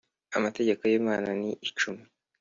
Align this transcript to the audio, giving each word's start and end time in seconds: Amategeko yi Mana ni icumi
Amategeko 0.37 0.81
yi 0.91 0.99
Mana 1.07 1.29
ni 1.41 1.51
icumi 1.69 2.03